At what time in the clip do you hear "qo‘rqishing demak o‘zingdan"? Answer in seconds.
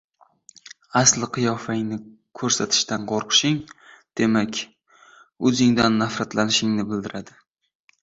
3.13-6.05